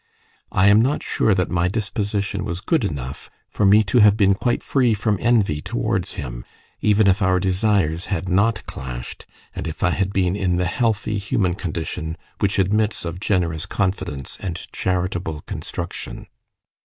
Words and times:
I 0.51 0.65
am 0.69 0.81
not 0.81 1.03
sure 1.03 1.35
that 1.35 1.51
my 1.51 1.67
disposition 1.67 2.43
was 2.43 2.59
good 2.59 2.83
enough 2.83 3.29
for 3.51 3.67
me 3.67 3.83
to 3.83 3.99
have 3.99 4.17
been 4.17 4.33
quite 4.33 4.63
free 4.63 4.95
from 4.95 5.19
envy 5.21 5.61
towards 5.61 6.13
him, 6.13 6.43
even 6.81 7.05
if 7.05 7.21
our 7.21 7.39
desires 7.39 8.05
had 8.05 8.27
not 8.27 8.65
clashed, 8.65 9.27
and 9.55 9.67
if 9.67 9.83
I 9.83 9.91
had 9.91 10.11
been 10.11 10.35
in 10.35 10.55
the 10.55 10.65
healthy 10.65 11.19
human 11.19 11.53
condition 11.53 12.17
which 12.39 12.57
admits 12.57 13.05
of 13.05 13.19
generous 13.19 13.67
confidence 13.67 14.37
and 14.41 14.55
charitable 14.73 15.41
construction. 15.41 16.25